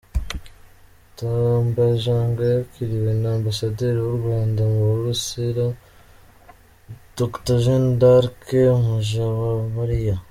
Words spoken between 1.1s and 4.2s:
Tambajang yakiriwe na Ambasaderi w’u